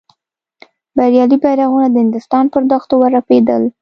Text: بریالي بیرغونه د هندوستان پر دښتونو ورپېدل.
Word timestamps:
بریالي 0.97 1.37
بیرغونه 1.43 1.87
د 1.91 1.95
هندوستان 2.03 2.45
پر 2.53 2.61
دښتونو 2.71 2.99
ورپېدل. 3.01 3.63